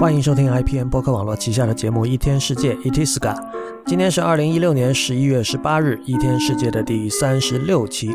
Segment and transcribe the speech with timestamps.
[0.00, 3.34] 欢迎收听 IPN 播客网络旗下的节目《一天世界 Itiska》。
[3.84, 8.08] 今天是二零一六年十一月十八日，《一天世界》的第三十六期。《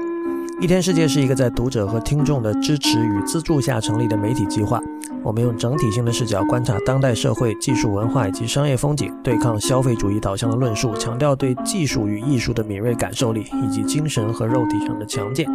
[0.59, 4.81] 一天世界》是一个在读者和听众的支持与资助下成立的媒体计划。
[5.21, 15.47] 我们用整体性的视角观察当代社会、技术、文化以及商业风景，对抗消费主义导向的论述，强调对技术与艺术的敏锐感受力，以及精神和肉体上的强健。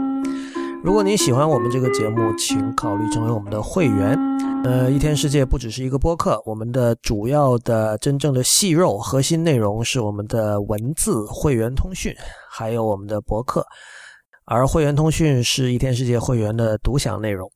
[0.83, 4.19] 如果您喜欢我们这个节目，请考虑成为我们的会员。
[4.65, 12.15] 呃，一天世界不只是一个播客，我们的主要的真正的细肉核心内容是我们的文字会员通讯，
[12.51, 13.63] 还有我们的博客。
[14.47, 17.49] 而会员通讯是一天世界会员的独享内容。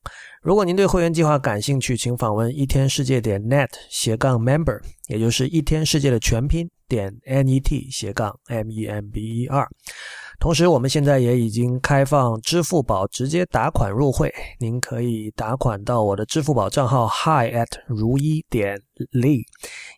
[0.42, 4.78] 如果您对会员计划感兴趣，请访问一天世界点 net 斜杠 member，
[5.08, 9.66] 也就是一天世界的全拼点 net 斜杠 m e m b e r。
[10.44, 14.30] 同时，我们现在也已经开放支付宝直接打款入会。
[14.60, 18.78] 您可以打款到我的支付宝账号 hi at 如一点
[19.12, 19.42] li，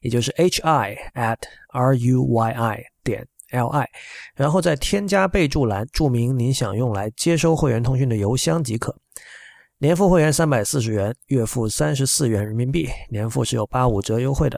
[0.03, 1.37] 也就是 h i at
[1.73, 3.89] r u y i 点 l i，
[4.37, 8.97] 然后在添加备注栏注明您想用来接收会员通讯的邮箱即可。
[9.79, 14.57] 年付会员三百四十元，月付三十四元人民币，年付是有八五折优惠的。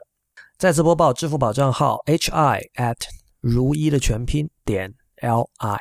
[0.59, 2.97] 再次播报支付宝账号 h i at
[3.41, 4.93] 如一的全拼点。
[5.21, 5.79] L I，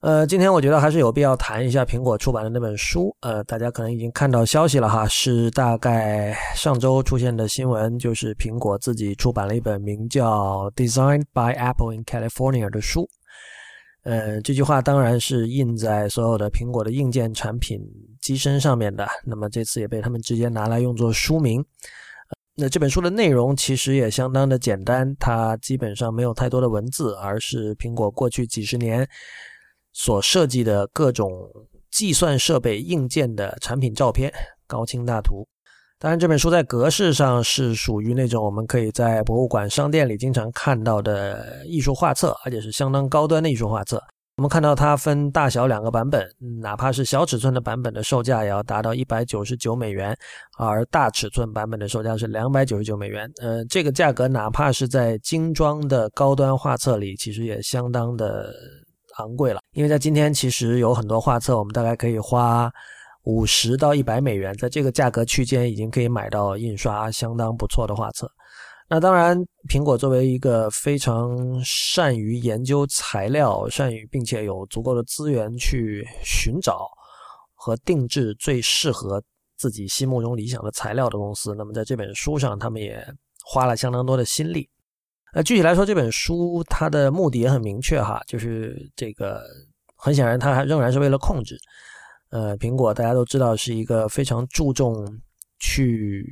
[0.00, 3.14] 呃，今天我觉得还是有必要谈一下苹果出版的那本书。
[3.20, 13.08] 呃，大家可能已经看到消息了哈，是大概上周出现的新闻，就是苹果自己出版了一本名叫《Designed by Apple in California》的书。
[14.04, 17.80] 呃，这句话当然是印在所有的苹果的硬件产品
[18.22, 19.06] 机身上面的。
[19.24, 21.64] 那么这次也被他们直接拿来用作书名。
[22.60, 29.08] 那这本书的内容其实也相当的简单，它基本上没有太多的文字，而是苹果过去几十年
[29.92, 31.30] 所设计的各种
[31.92, 34.34] 计算设备硬件的产品照片，
[34.66, 35.46] 高清大图。
[36.00, 44.02] 当然，这本书在格式上是属于那种我们可以在博物馆、商店里经常看到的艺术画册，而且是相当高端的艺术画册。
[44.38, 46.24] 我们看到它分大小两个版本，
[46.62, 50.16] 哪怕是小尺寸的版本的售价也要达到一百九十九美元，
[50.56, 53.28] 而大尺寸版本的售价是两百九十九美元。
[53.42, 58.54] 呃，这个价格哪怕是在精装的高端画册里，其实也相当的
[59.16, 59.60] 昂贵了。
[59.72, 62.70] 因为在今天，其实有很多画册，我们大概可以花
[63.24, 68.30] 五十到一百美元，在这个价格区间已经可以买到印刷相当不错的画册。
[68.90, 69.38] 那当然，
[69.68, 76.88] 苹果作为一个非常善于研究材料、善于并且有足够的资源去寻找
[77.54, 79.22] 和定制最适合
[79.58, 83.06] 自己心目中理想的材料的公司，那么在这本书上，他们也
[83.44, 84.66] 花了相当多的心力。
[85.34, 89.42] 呃，具体来说，这本书它的目的也很明确哈，就是这个
[89.96, 91.58] 很显然，它还仍然是为了控制。
[92.30, 95.06] 呃，苹果大家都知道是一个非常注重
[95.58, 96.24] 去。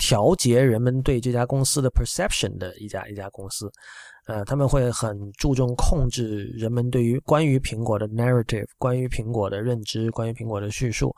[0.00, 3.70] 调节人们对这家公司的 perception 的一家一家公司，
[4.26, 11.14] 呃，他们会很注重控制人们对于关于苹果的 narrative，关于苹果的认知，关于苹果的叙述。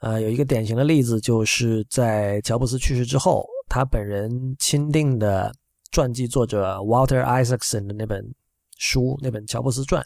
[0.00, 4.28] 呃，有一个典型的例子，就是在乔布斯去世之后，他本人
[4.58, 5.52] 钦定的
[5.92, 8.20] 传记作者 Walter Isaacson 的那本
[8.78, 10.02] 书，那本《乔布斯传》，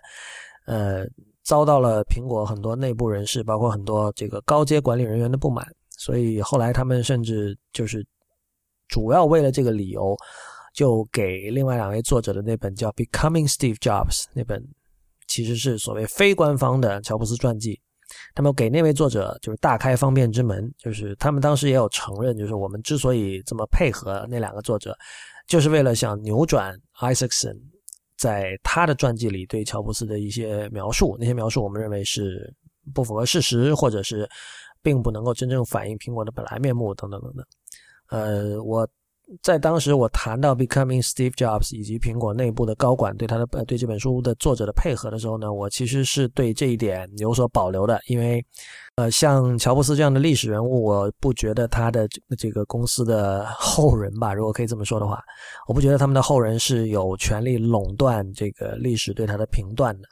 [0.66, 1.06] 呃，
[1.42, 5.66] 遭到了苹果很多内部人士，包括很多这个高阶管理人员的不满，
[5.96, 8.06] 所以后来他们甚至就是。
[8.88, 10.16] 主要为了这个理由，
[10.74, 14.62] 就给另外两位作者的那本叫《Becoming Steve Jobs》那本，
[15.26, 17.80] 其实是所谓非官方的乔布斯传记。
[18.34, 24.96] 他们给那位作者就是大开方便之门，就是他们当时也有承认，就是我们之所以这么配合那两个作者，
[25.46, 27.54] 就是为了想扭转 Isaacson
[28.16, 32.50] 在他的传记里对乔布斯的一些描述，那些描述我们认为是
[32.94, 34.26] 不符合事实，或者是
[34.80, 37.44] 并不能够真正反映苹果的本来面目，等等等等。
[38.10, 38.88] 呃，我
[39.42, 48.42] 在当时我谈到 Becoming Steve Jobs 以及苹果内部的高管对他的呃对这本书的作者的配合的时候呢，我其实是对这一点有所保留的，因为
[48.96, 52.08] 呃像乔布斯这样的历史人物，我不觉得他的
[52.38, 55.22] 这个公司的后人吧，如果可以这么说的话，
[55.66, 60.08] 我不觉得他们的后人是有权利垄断这个历史对他的评断的，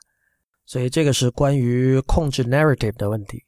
[0.66, 3.43] 所以这个是关于控制 narrative 的问题。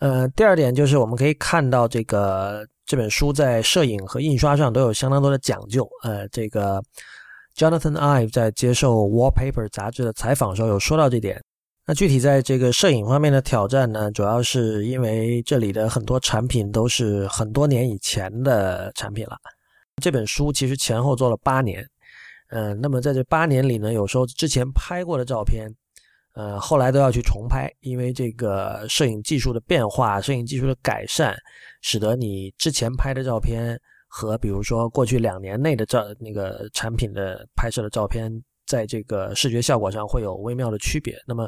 [0.00, 2.66] 呃，第二点就是我们可以看到这个。
[2.86, 5.88] 这本书在摄影和印刷上都有相当多的讲究。
[6.02, 6.82] 呃，这个
[7.56, 11.40] Jonathan Ive 在接受《Wallpaper》杂志的采访时候有说到这点。
[11.86, 19.36] 那具体在这个摄影方面的挑战呢，主要是因为这里的很多产品都是很多年以前的产品了。
[20.02, 21.86] 这本书其实前后做了八年。
[22.48, 25.72] 嗯，那么在这八年里呢，有时候之前拍过的照片，
[26.40, 31.36] 呃，后来都要去重拍，因为这个摄影技术的变化、摄影技术的改善，
[31.82, 33.78] 使得你之前拍的照片
[34.08, 38.32] 和比如说过去两年内的照那个产品的拍摄的照片，
[38.66, 41.14] 在这个视觉效果上会有微妙的区别。
[41.26, 41.46] 那么，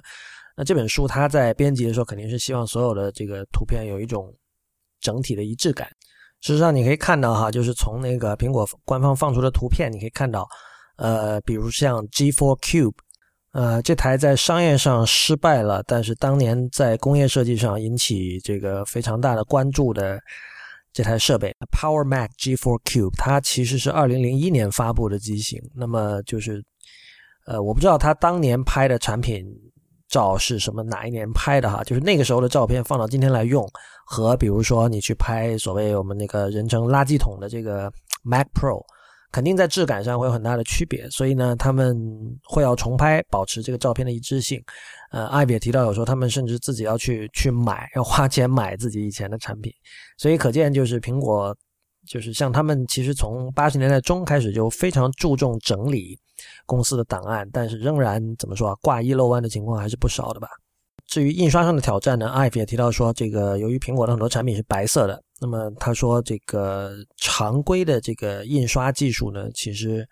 [0.58, 4.30] 那这本书它在编辑的时候，肯定是希望所有的这个图片有一种
[5.00, 5.88] 整体的一致感。
[6.42, 10.46] 事实上，你可以看到哈，就是从那个苹果官方放出的图片，你可以看到，
[10.96, 12.94] 呃，比如像 G4 Cube，
[13.52, 20.20] 呃，这台在商业上失败了，但是当年在工业设计上引起这个非常大的关注的
[20.92, 25.60] 这台设备 Power Mac G4 Cube，它其实是二零零一年发布的机型。
[25.74, 26.64] 那么就是，
[27.46, 29.46] 呃，我不知道它当年拍的产品。
[30.08, 31.82] 照是什么哪一年拍的哈？
[31.84, 33.66] 就是那个时候的照片放到今天来用，
[34.04, 37.90] 和比如说你去拍所谓我们那个人称垃圾桶的这个
[38.22, 38.84] Mac Pro，
[39.32, 41.08] 肯定在质感上会有很大的区别。
[41.10, 41.96] 所以呢，他们
[42.44, 44.62] 会要重拍，保持这个照片的一致性。
[45.10, 49.72] 呃，艾比也提到，有时候他们甚至自己要去去买，要花钱买自己以前的产品。
[50.18, 51.56] 所以可见，就是苹果，
[52.06, 56.18] 就是像他们其实从八十年代中开始就非常注重整理。
[56.66, 58.74] 公司的档案，但是仍然怎么说啊？
[58.82, 60.48] 挂一漏万的情况还是不少的吧。
[61.06, 62.28] 至于印刷上的挑战呢？
[62.30, 70.08] 艾弗也提到说，这个由于苹果的很多产品是白色的，那么他说这个常规的这个印刷技术呢，其实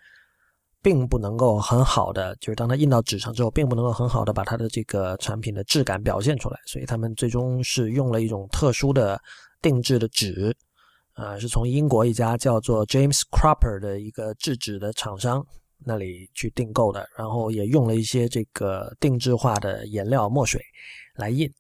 [0.83, 6.59] 并不能够很好的，就是当它印到纸上之后，并不能够很好的把它的这个产品的质感表现出来。
[6.67, 9.21] 所以他们最终是用了一种特殊的
[9.63, 10.53] 定制的纸，
[11.15, 15.47] 呃，是从英国一家叫做 James Cropper 的一个制纸的厂商。
[15.83, 20.61] 那里去订购的，然后也用了一些这个定制化的颜料墨水
[21.15, 21.51] 来印。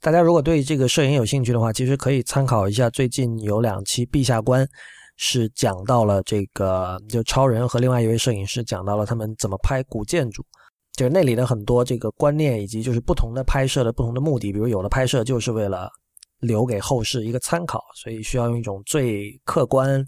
[0.00, 4.64] 大家如果对这个摄影有兴趣的话，其实可以参考一下最近有两期《陛下观》，
[5.16, 10.44] 是讲到了这个，就超人和另外一位摄影师讲到了他们怎么拍古建筑，
[10.92, 15.90] 就是那里的很多这个观念以及就是不同的拍摄的不同的目的，比如有的拍摄就是为了
[16.40, 20.04] 留给后世一个参考，所以需要用一种最客观。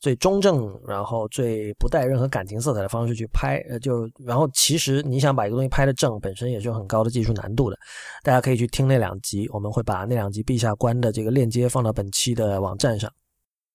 [0.00, 7.76] 最中正，然后最不带任何感情色彩的方式去拍，呃，就然后其实你想把一个东西拍的正，本身也是有很高的技术难度的。
[8.22, 13.12] 大家可以去听那两集，我们会把那两集陛下观的这个链接放到本期的网站上。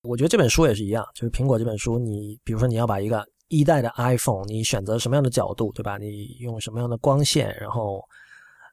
[0.01, 6.00] 我觉得这本书也是一样，就是苹果这本书，你比如说你要把一个一代的 iPhone，你选择什么样的角度，对吧？
[6.00, 8.04] 你用什么样的光线，然后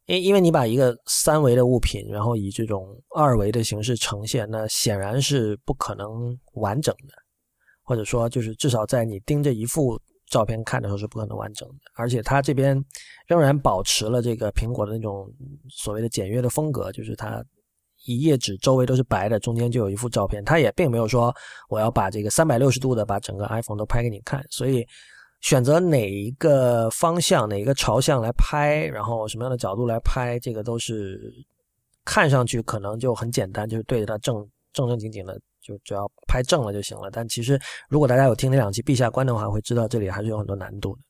[0.06, 6.08] 因因为你把一个三维的物品，然后以这种二维的形式呈现，那显然是不可能
[6.54, 7.14] 完整的。
[7.82, 12.82] 或者说，就是至少在你盯着一幅照片看的时候是不可能完整的，而且它这边
[13.26, 15.30] 仍然保持了这个苹果的那种
[15.68, 17.44] 所谓的简约的风格，就是它
[18.04, 20.42] 一页纸周围都是白的，中间就有一幅照片。
[20.44, 21.34] 它也并没有说
[21.68, 24.86] 我要把这个三百六十度的把整个 iPhone 都拍给你看，所以
[25.40, 31.32] 选择哪一个方向、哪一个朝向来拍，然后什么样的角度来拍，这个都是
[32.04, 35.38] 看上去可能就很简单，就是对着它正正正经经的。
[35.62, 41.02] 就只要拍正了就行了，但其实如果大家有听那两期陛下观的话，会知道这里还是有很多难度的。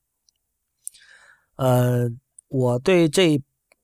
[1.57, 2.09] 呃，
[2.49, 3.41] 我对这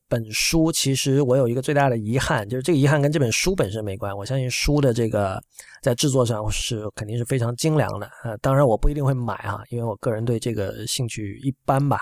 [0.09, 4.17] 本书其实我有一个最大的遗憾，就是这个遗憾跟这本书本身没关。
[4.17, 5.43] 我相信书的这个
[5.83, 11.99] 在制作上是肯定是非常精良的啊，当然我不一定会买哈，因为我个人对这个兴趣一般吧。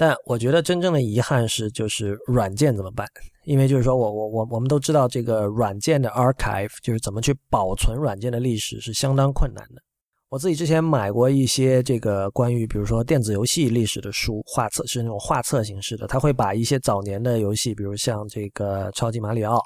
[0.00, 3.06] 但我觉得真正的遗憾是，就是软件怎么办？
[3.44, 9.82] 因为就是说我我我我们都知道，这个软件的 archive 就是怎么去保存软件的历史是相当困难的。
[10.30, 19.60] 我自己之前买过一些这个关于比如说电子游戏历史的书，画册是那种画册形式的，他会把一些早年的游戏，比如像这个超级马里奥，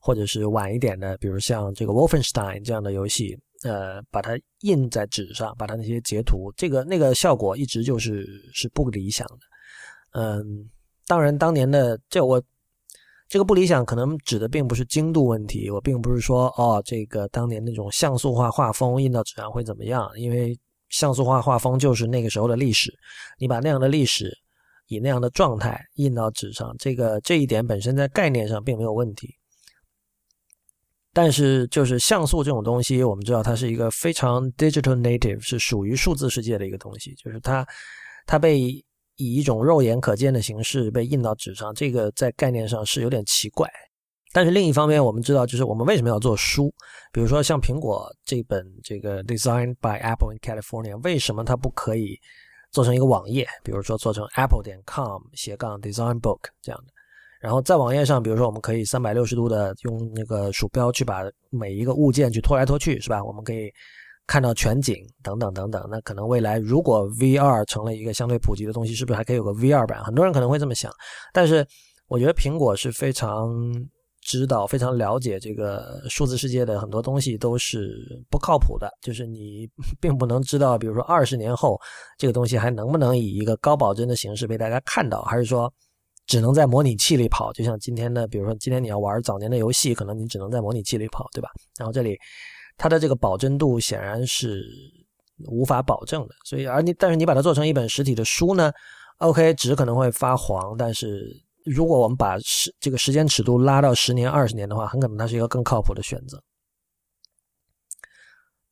[0.00, 9.49] 或者是晚一点的，比如像这个 Wolfenstein 这样的游戏，呃，把它印在纸上，把它那些截图，这个那个效果一直就是是不理想的。
[10.12, 10.68] 嗯，
[11.06, 12.42] 当然，当年的这我
[13.28, 15.70] 这个不理想，可能指的并不是精度问题。
[15.70, 20.10] 我并不是说哦，这个当年那种像素化画风印到纸上会怎么样？
[20.16, 22.92] 因为像素化画风就是那个时候的历史，
[23.38, 24.36] 你把那样的历史
[24.88, 29.32] 以那样的状态印到纸上，这个这一点本身在概念上并没有问题。
[31.12, 37.64] 但是，就是像素这种东西，我们知道它是一个非常 digital native，是属于数字世界的一个东西，就是它
[38.26, 38.84] 它被。
[39.20, 43.68] 以一种肉眼可见的形式被印到纸上，这个在概念上是有点奇怪。
[44.32, 46.72] 但是另一方面，我们知道，就是我们为什么要做书？
[47.12, 52.18] 比如说像苹果这本这个 Designed by Apple in California，为什么它不可以
[52.70, 53.46] 做成一个网页？
[53.62, 56.92] 比如说做成 Apple 点 com 斜杠 Design Book 这样的。
[57.40, 63.22] 然后在网页上，比如说我们可以三百六十度的用那个鼠标去把每一个物件去拖来拖去，是吧？
[63.22, 63.70] 我们可以
[64.30, 65.84] 看到全景等等等等。
[65.90, 70.04] 那可能未来如果 VR 成了一个相对普及的东西，是不是还可以有个 VR 版？
[70.04, 70.92] 很多人可能会这么想。
[71.32, 71.66] 但是
[72.06, 73.50] 我觉得苹果是非常
[74.22, 77.90] 知道、非常了解这个数字世界的很多东西都是
[78.30, 79.68] 不靠谱的，就是你
[80.00, 81.76] 并不能知道，比如说二十年后
[82.16, 85.72] 这个东西还能不能以一个高保真的形式被大家看到，还是说？
[86.26, 91.50] 只能在模拟器里跑，就像今天的，比如说今天你要玩早年的游戏，可能你只能在模拟器里跑，对吧？
[91.76, 92.16] 然后这里
[92.80, 94.64] 它的这个保真度显然是
[95.48, 98.72] 无法保证的，所以而你但是你把它做成一本实体的书呢
[99.18, 101.30] ，OK，纸可能会发黄，但是
[101.66, 106.42] 如果我们把时这个时间尺度拉到十年、二十年的话，很可能它是一个更靠谱的选择。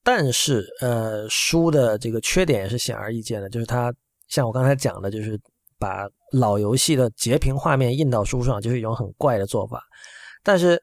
[0.03, 3.93] 但是呃，书的这个缺点也是显而易见的，就是它
[4.29, 5.39] 像我刚才讲的，就是。
[5.81, 9.81] 把老游戏的截屏画面印到书上，就是一种很怪的做法。
[10.43, 10.77] 但是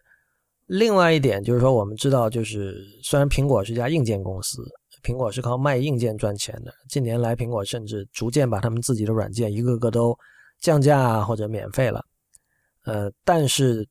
[0.66, 4.64] 另外一点就是说，我们知道，就是虽然苹果是一家硬件公司，
[5.04, 6.74] 苹果是靠卖硬件赚钱的。
[6.90, 10.18] 近年来，苹果甚至逐渐把他们自己的软件一个个都
[10.60, 12.04] 降价或者免费了。
[12.84, 13.88] 呃，但是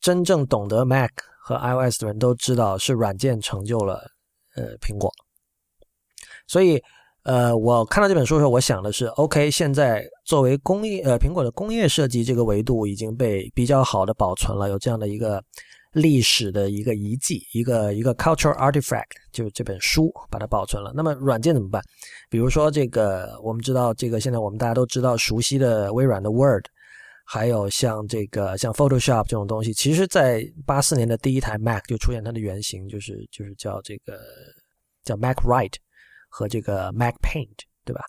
[0.00, 4.10] 真正懂得 Mac 和 iOS 的人都知道，是软件成就了
[4.54, 5.10] 呃苹果，
[6.46, 6.82] 所以。
[7.24, 15.42] 呃，我看到这本书的时候，我想的是，OK，现在作为工业，呃，苹果的工业设计这个维度已经被比较好的保存了，有这样的一个
[15.98, 20.92] 历史的一个遗迹，一个一个 cultural artifact，就是这本书把它保存了。
[20.94, 21.82] 那么软件怎么办？
[22.30, 26.64] 比如说这个，我们知道这个现在我们大家都知道熟悉的微软的 Word，
[27.26, 34.18] 还有像这个像 Photoshop 这种东西，其实在八四年的第一台 Mac 就出现它的原型，就是就是叫这个
[35.04, 35.74] 叫 Mac Write。
[36.30, 38.02] 和这个 Mac Paint，对吧？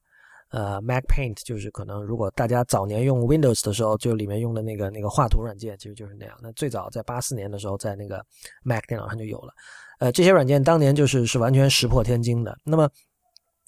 [0.51, 6.35] 呃，Mac Paint 就是可能如果大家早年用 Windows 的时候，就里面用的那个那个画图软件，其实就是那样。
[6.41, 8.25] 那最早在八四年的时候，在那个
[8.63, 9.53] Mac 电脑上就有了。
[9.99, 12.57] 呃，这些软件当年就是是完全石破天惊的。
[12.63, 12.89] 那么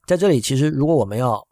[0.07, 1.45] 在这里，其实如果我们要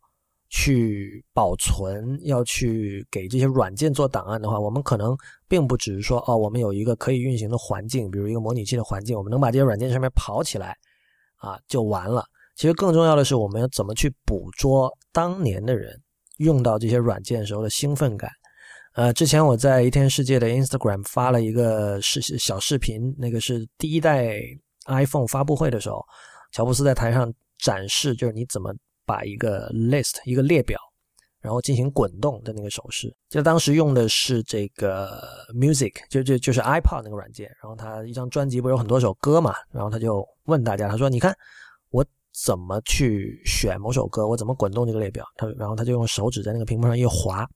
[0.50, 5.16] 去保存，要去给这些软件做档案的话，我们可能
[5.48, 10.76] 并不只是说哦，我们有一个可以运行的环境，比如一个模拟器的环境，我们能把这些软件上面跑起来
[11.36, 12.26] 啊，就完了。
[12.56, 16.00] 其实更重要的是，我们要怎么去捕捉当年的人
[16.38, 18.30] 用到这些软件时候的兴奋感。
[18.94, 24.36] 呃，之前我在一天世界的 Instagram 发了一个视小视频，那个是第一代
[24.88, 26.04] iPhone 发布会的时候，
[26.52, 28.74] 乔布斯在台上展示，就是你怎么
[29.06, 30.78] 把一个 list 一个列表，
[31.40, 33.16] 然后进行滚动的那个手势。
[33.30, 35.22] 就当时用的是这个
[35.54, 37.48] Music，就就就是 iPod 那个软件。
[37.62, 41.34] 然后他一张专辑不是有很多首歌嘛，然后他就问大家，他说：“你看。”
[42.46, 44.28] 怎么去选某首歌？
[44.28, 45.26] 我怎么滚动这个列表？
[45.36, 47.48] 他然后他就用手指在那个屏幕上一划，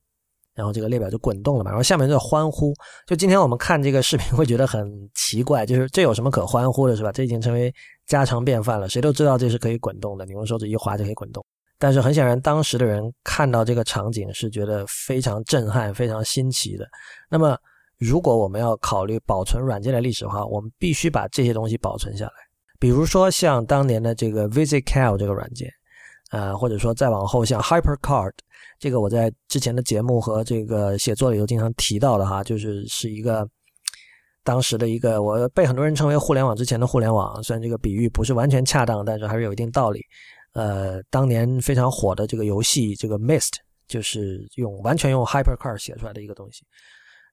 [0.53, 1.71] 然后这个列表就滚动了嘛。
[1.71, 2.73] 然后下面就欢呼。
[3.07, 7.11] 就今天我们看这个视频会觉得很奇怪，就是这有什么可欢呼的，是吧？
[7.11, 7.73] 这已经成为
[8.05, 11.43] 家常便饭了，谁都知道这是可以滚动的，你用手指一划就可以滚动。
[11.79, 16.87] 但是很显然，当时的人看到这个场景是觉得非常震撼、非常新奇的。
[17.29, 17.57] 那么，
[17.97, 22.31] 如果我们要考虑保存软件的历史的话，我们必须把这些东西保存下来。
[22.83, 25.71] 比如说像当年的这个 VisiCal 这个软件，
[26.31, 28.33] 啊，或者说再往后像 HyperCard，
[28.77, 33.47] 这个我在之前的节目和这个写作里头经常提到的哈，就是是一个
[34.43, 40.01] 当时的一个我被很多人称为互联网之前的互联网，虽然这个比喻不是完全恰当，但是还是有一定道理。
[40.51, 43.53] 呃，当年非常火的这个游戏这个 Mist，
[43.87, 46.65] 就是用完全用 HyperCard 写出来的一个东西。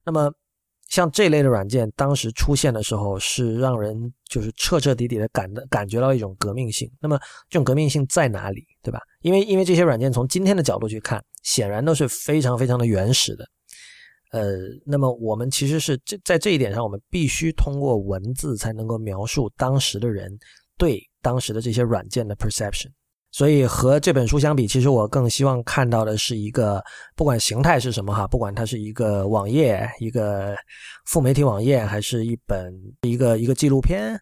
[0.04, 0.32] 那么
[0.90, 6.90] 像这类的软件，当时出现的时候，是让人就是彻彻底底的感的感觉到一种革命性。
[7.00, 7.18] 那么
[7.48, 9.00] 这种革命性在哪里，对吧？
[9.22, 13.46] 因为因为这些软件从今天的角度去看，显然都是非常非常的原始的。
[14.32, 20.36] 呃，那么我们其实是这在这一点上，我们必须通过文字才能够描述当时的人
[20.76, 22.90] 对当时的这些软件的 perception。
[23.32, 26.82] 所以和这本书相比，其实我更希望看到的是一个，
[27.14, 30.56] 不管形态是什么哈，不管它是一个网页、一个
[31.06, 34.20] 副媒体网页，还是一本一个一个纪录片，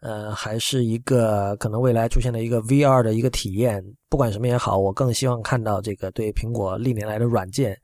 [0.00, 7.78] 呃，还是一个可能未来出现的一个 VR 的一个体验，不管什么也好，我更希望看到这个对苹果历年来的软件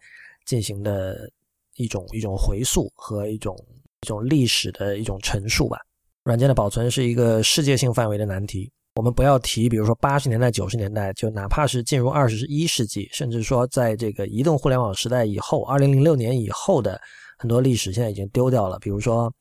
[0.44, 1.30] 进行的
[1.76, 3.56] 一种一种回溯和一种
[4.02, 5.78] 一种历史的一种陈述吧。
[6.24, 8.72] 软件的保存是一个世界性范围的难题。
[8.94, 17.00] 我们不要提，比如说八十年代、九十年代，就哪怕是进入二十一世纪，甚至说在这个移动互联网时代以后，二零零六年以后的
[17.36, 18.78] 很多历史，现在已经丢掉了。
[18.78, 19.32] 比如说，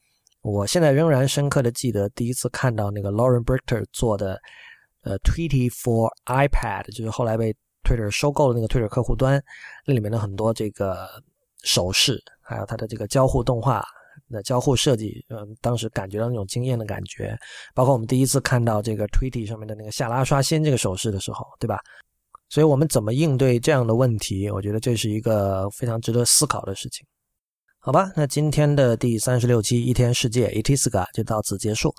[0.41, 4.41] 我现在仍然深刻的记得第一次看到那个 Lauren Brichter 做的，
[5.03, 9.39] 呃，Tweety for iPad，就是后来被 Twitter 收购的那个 Twitter 客户端，
[9.85, 11.07] 那里面的很多这个
[11.61, 13.85] 手势，还有它的这个交互动画，
[14.27, 17.37] 那交互设计，嗯，当时感觉到那种惊艳的感觉，
[17.75, 21.79] 包括我们第一次看到这个 Twitty 上面的那个下拉刷新这个手势的时候，对吧？
[22.49, 24.49] 所以我们怎么应对这样的问题？
[24.49, 27.05] 我觉得这是一个非常值得思考的事情。
[27.79, 31.93] 好吧，那今天的第三十六期一天世界 itisga 就到此结束。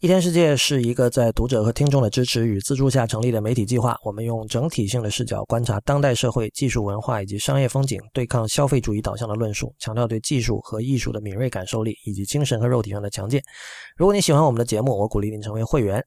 [0.00, 3.96] 一天世界是一个在读者和听众的支持与资助下成立的媒体计划。
[4.04, 13.42] 我们用整体性的视角观察当代社会、技术文化以及商业风景，对抗消费主义导向的论述，强调对技术和艺术的敏锐感受力以及精神和肉体上的强健。
[13.96, 16.04] 如果你喜欢我们的节目，我鼓励你成为会员。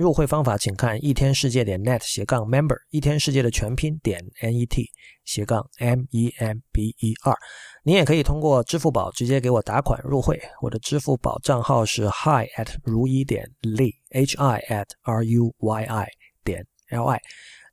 [0.00, 4.86] 入会方法请看一天世界点 net 斜杠 member，一天世界的全拼点 net
[5.26, 7.36] 斜杠 m e m b e r。
[7.82, 16.08] 你也可以通过支付宝直接给我打款入会，我的支付宝账号是 hi at 如一点 li h i at r u y i
[16.42, 17.20] 点 l i，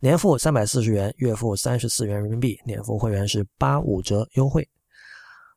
[0.01, 4.67] 年付三百四十元，月付三十四元人民币，年付会员是八五折优惠。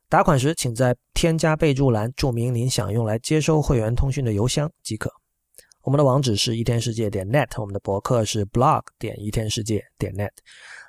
[0.08, 5.10] 打款时请在添加备注栏注明您想用来接收会员通讯的邮箱即可。
[5.82, 10.28] 我们的网址是一天世界点 net，我们的博客是 blog 点一天世界点 net，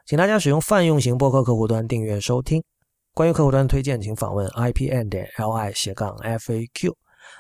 [0.05, 2.61] 请大家使用泛用型博客客户端订阅收听。
[3.13, 6.93] 关于客户端推荐，请访问 ipn 点 li 斜杠 faq。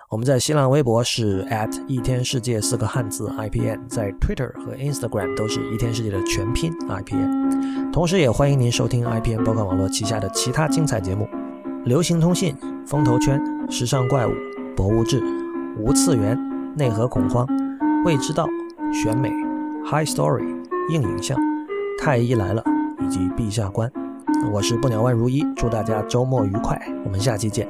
[0.09, 7.91] 我们在新浪微博是 at 一天世界四个汉字 ipn，在 Twitter 和 Instagram 都是一天世界的全拼 ipn。
[7.91, 11.27] 同时，也欢迎您收听 ipn 博客网络旗下的其他精彩节目：
[11.83, 12.55] 流行通信、
[12.87, 14.31] 风投圈、时尚怪物、
[14.75, 15.21] 博物志、
[15.77, 16.50] 无次元。
[16.75, 17.45] 内核恐慌、
[18.05, 18.47] 未知道、
[18.93, 19.29] 选美、
[19.85, 20.45] High Story、
[20.89, 21.37] 硬影像、
[21.99, 22.63] 太医来了
[23.01, 23.91] 以及陛下观。
[24.51, 27.67] 我是不鸟万如一，祝大家周末愉快，我们下期见。